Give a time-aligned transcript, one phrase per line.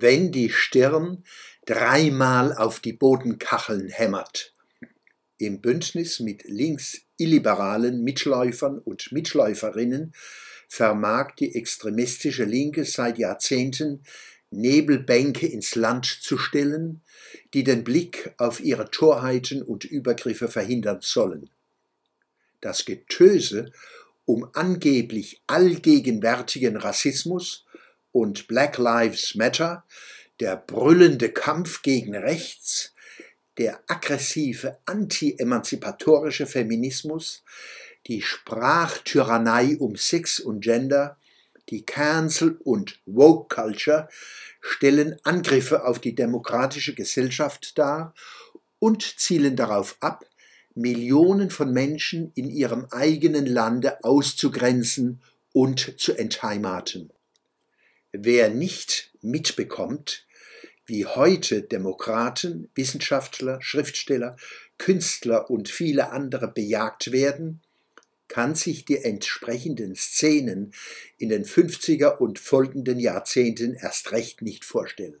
[0.00, 1.24] wenn die Stirn
[1.66, 4.54] dreimal auf die Bodenkacheln hämmert.
[5.38, 10.12] Im Bündnis mit links-illiberalen Mitläufern und Mitläuferinnen
[10.68, 14.02] vermag die extremistische Linke seit Jahrzehnten
[14.50, 17.02] Nebelbänke ins Land zu stellen,
[17.54, 21.50] die den Blick auf ihre Torheiten und Übergriffe verhindern sollen.
[22.60, 23.72] Das Getöse
[24.24, 27.64] um angeblich allgegenwärtigen Rassismus
[28.12, 29.84] und Black Lives Matter,
[30.40, 32.94] der brüllende Kampf gegen rechts,
[33.58, 37.44] der aggressive anti-emanzipatorische Feminismus,
[38.06, 41.18] die Sprachtyrannei um Sex und Gender,
[41.68, 44.08] die Cancel- und Woke-Culture
[44.60, 48.14] stellen Angriffe auf die demokratische Gesellschaft dar
[48.78, 50.24] und zielen darauf ab,
[50.74, 55.20] Millionen von Menschen in ihrem eigenen Lande auszugrenzen
[55.52, 57.12] und zu entheimaten.
[58.12, 60.26] Wer nicht mitbekommt,
[60.84, 64.36] wie heute Demokraten, Wissenschaftler, Schriftsteller,
[64.78, 67.60] Künstler und viele andere bejagt werden,
[68.26, 70.72] kann sich die entsprechenden Szenen
[71.18, 75.20] in den 50er und folgenden Jahrzehnten erst recht nicht vorstellen.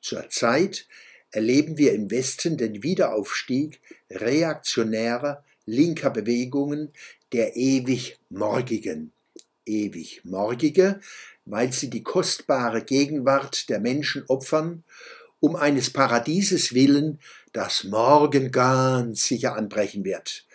[0.00, 0.86] Zurzeit
[1.30, 3.80] erleben wir im Westen den Wiederaufstieg
[4.10, 6.92] reaktionärer linker Bewegungen
[7.32, 9.12] der ewig Morgigen.
[9.66, 11.00] Ewig Morgige,
[11.44, 14.84] weil sie die kostbare Gegenwart der Menschen opfern,
[15.40, 17.20] um eines Paradieses willen,
[17.52, 20.46] das morgen ganz sicher anbrechen wird.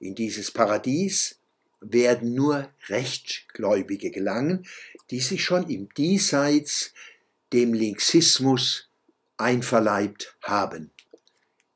[0.00, 1.38] In dieses Paradies
[1.80, 4.66] werden nur Rechtgläubige gelangen,
[5.10, 6.92] die sich schon im Diesseits
[7.52, 8.88] dem Linksismus
[9.36, 10.90] einverleibt haben.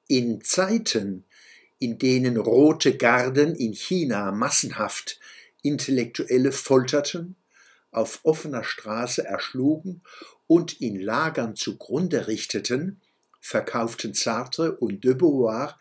[0.08, 1.24] In Zeiten,
[1.78, 5.18] in denen rote Garden in China massenhaft
[5.62, 7.36] Intellektuelle folterten,
[7.90, 10.02] auf offener Straße erschlugen
[10.46, 13.00] und in Lagern zugrunde richteten,
[13.40, 15.78] verkauften Sartre und de Beauvoir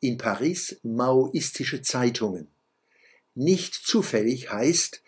[0.00, 2.48] in Paris maoistische Zeitungen.
[3.34, 5.02] Nicht zufällig heißt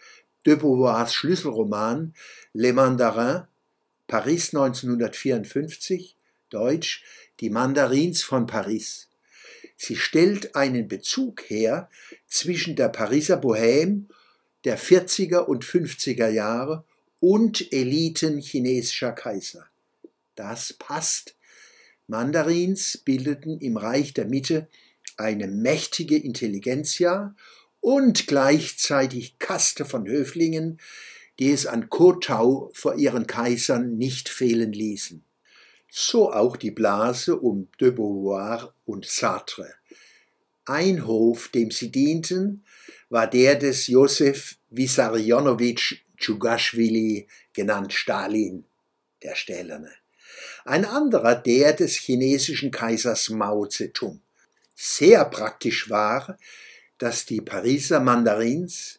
[0.47, 2.15] de Beauvoirs Schlüsselroman
[2.53, 3.45] Le Mandarin
[4.07, 6.17] Paris 1954,
[6.51, 7.03] Deutsch
[7.41, 9.09] Die Mandarins von Paris.
[9.77, 11.91] Sie stellt einen Bezug her
[12.27, 14.05] zwischen der Pariser Bohème
[14.65, 16.85] der 40er und 50er Jahre
[17.21, 19.67] und Eliten chinesischer Kaiser.
[20.35, 21.37] Das passt.
[22.07, 24.69] Mandarins bildeten im Reich der Mitte
[25.17, 27.35] eine mächtige Intelligenzia
[27.81, 30.81] und gleichzeitig Kaste von Höflingen,
[31.39, 35.25] die es an Kotau vor ihren Kaisern nicht fehlen ließen.
[35.97, 39.73] So auch die Blase um de Beauvoir und Sartre.
[40.65, 42.65] Ein Hof, dem sie dienten,
[43.11, 48.65] war der des Josef Wissarionowitsch Tschugaschwili, genannt Stalin,
[49.23, 49.93] der Stählerne.
[50.65, 54.21] Ein anderer der des chinesischen Kaisers Mao Zedong.
[54.75, 56.37] Sehr praktisch war,
[56.99, 58.99] dass die Pariser Mandarins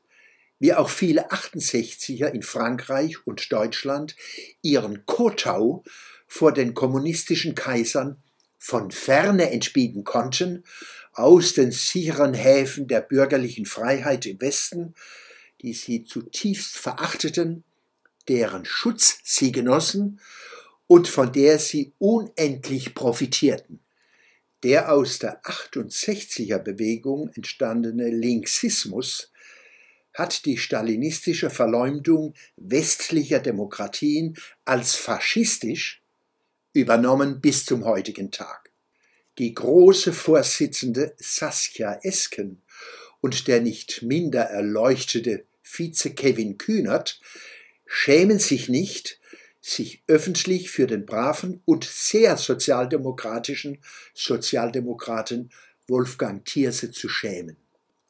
[0.60, 4.16] wie auch viele 68er in Frankreich und Deutschland
[4.62, 5.84] ihren Kotau
[6.28, 8.18] vor den kommunistischen Kaisern
[8.58, 10.64] von ferne entbieten konnten,
[11.14, 14.96] aus den sicheren Häfen der bürgerlichen Freiheit im Westen,
[15.62, 17.64] die sie zutiefst verachteten,
[18.28, 20.20] deren Schutz sie genossen
[20.88, 23.80] und von der sie unendlich profitierten.
[24.64, 29.32] Der aus der 68er Bewegung entstandene Linksismus
[30.14, 36.02] hat die stalinistische Verleumdung westlicher Demokratien als faschistisch
[36.76, 38.70] übernommen bis zum heutigen Tag.
[39.38, 42.62] Die große Vorsitzende Saskia Esken
[43.22, 47.20] und der nicht minder erleuchtete Vize Kevin Kühnert
[47.86, 49.20] schämen sich nicht,
[49.62, 53.80] sich öffentlich für den braven und sehr sozialdemokratischen
[54.14, 55.52] Sozialdemokraten
[55.88, 57.58] Wolfgang Thierse zu schämen.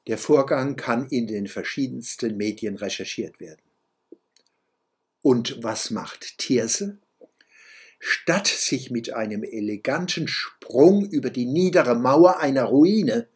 [0.07, 3.61] Der Vorgang kann in den verschiedensten Medien recherchiert werden.
[5.21, 6.99] Und was macht Thierse?
[8.07, 13.27] Statt sich mit einem eleganten Sprung über die niedere Mauer einer Ruine,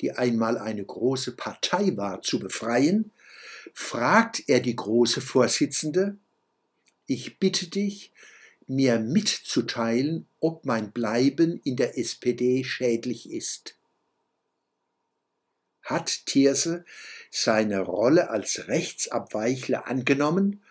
[0.00, 3.10] die einmal eine große Partei war, zu befreien,
[3.74, 6.16] fragt er die große Vorsitzende,
[7.04, 8.10] ich bitte dich,
[8.66, 13.76] mir mitzuteilen, ob mein Bleiben in der SPD schädlich ist.
[15.82, 16.86] Hat Thierse
[17.30, 20.62] seine Rolle als Rechtsabweichler angenommen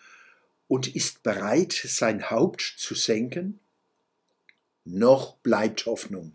[0.68, 3.58] und ist bereit, sein Haupt zu senken?
[4.84, 6.34] Noch bleibt Hoffnung.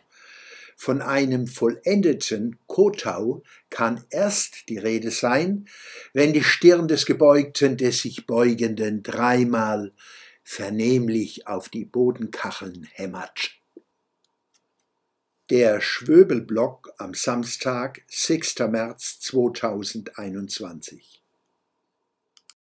[0.75, 5.69] Von einem vollendeten Kotau kann erst die Rede sein,
[6.11, 9.93] wenn die Stirn des Gebeugten des sich Beugenden dreimal
[10.43, 13.51] vernehmlich auf die Bodenkacheln hämmert.
[15.49, 18.59] Der Schwöbelblock am Samstag, 6.
[18.69, 21.22] März 2021.